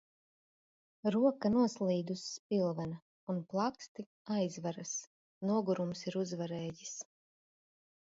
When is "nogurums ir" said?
5.53-6.23